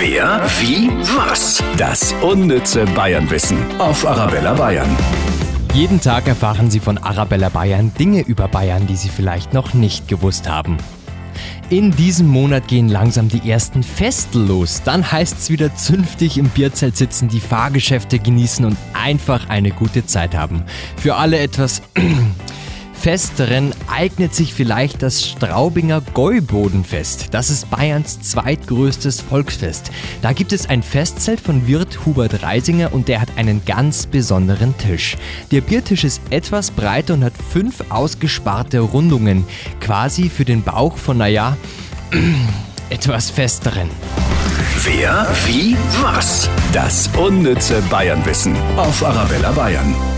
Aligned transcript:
Wer, 0.00 0.40
wie, 0.60 0.88
was? 1.16 1.60
Das 1.76 2.12
unnütze 2.22 2.84
Bayernwissen 2.84 3.58
auf 3.80 4.06
Arabella 4.06 4.54
Bayern. 4.54 4.88
Jeden 5.74 6.00
Tag 6.00 6.28
erfahren 6.28 6.70
Sie 6.70 6.78
von 6.78 6.98
Arabella 6.98 7.48
Bayern 7.48 7.92
Dinge 7.98 8.20
über 8.20 8.46
Bayern, 8.46 8.86
die 8.86 8.94
Sie 8.94 9.08
vielleicht 9.08 9.54
noch 9.54 9.74
nicht 9.74 10.06
gewusst 10.06 10.48
haben. 10.48 10.76
In 11.68 11.90
diesem 11.90 12.28
Monat 12.28 12.68
gehen 12.68 12.88
langsam 12.88 13.28
die 13.28 13.50
ersten 13.50 13.82
Feste 13.82 14.38
los. 14.38 14.82
Dann 14.84 15.10
heißt 15.10 15.36
es 15.36 15.50
wieder 15.50 15.74
zünftig 15.74 16.38
im 16.38 16.48
Bierzelt 16.48 16.96
sitzen, 16.96 17.26
die 17.26 17.40
Fahrgeschäfte 17.40 18.20
genießen 18.20 18.64
und 18.64 18.76
einfach 18.92 19.48
eine 19.48 19.72
gute 19.72 20.06
Zeit 20.06 20.36
haben. 20.36 20.62
Für 20.96 21.16
alle 21.16 21.40
etwas 21.40 21.82
festeren 22.98 23.72
eignet 23.86 24.34
sich 24.34 24.52
vielleicht 24.52 25.02
das 25.02 25.24
Straubinger 25.24 26.02
Gäubodenfest. 26.14 27.32
Das 27.32 27.48
ist 27.48 27.70
Bayerns 27.70 28.20
zweitgrößtes 28.20 29.20
Volksfest. 29.20 29.90
Da 30.20 30.32
gibt 30.32 30.52
es 30.52 30.68
ein 30.68 30.82
Festzelt 30.82 31.40
von 31.40 31.66
Wirt 31.66 32.04
Hubert 32.04 32.42
Reisinger 32.42 32.92
und 32.92 33.08
der 33.08 33.20
hat 33.20 33.28
einen 33.36 33.64
ganz 33.64 34.06
besonderen 34.06 34.76
Tisch. 34.76 35.16
Der 35.52 35.60
Biertisch 35.60 36.04
ist 36.04 36.20
etwas 36.30 36.72
breiter 36.72 37.14
und 37.14 37.24
hat 37.24 37.34
fünf 37.36 37.84
ausgesparte 37.88 38.80
Rundungen, 38.80 39.46
quasi 39.80 40.28
für 40.28 40.44
den 40.44 40.62
Bauch 40.62 40.96
von, 40.96 41.18
naja, 41.18 41.56
etwas 42.90 43.30
festeren. 43.30 43.88
Wer, 44.82 45.26
wie, 45.46 45.76
was? 46.02 46.50
Das 46.72 47.08
unnütze 47.16 47.80
Bayernwissen 47.90 48.56
auf 48.76 49.04
Arabella 49.04 49.52
Bayern. 49.52 50.17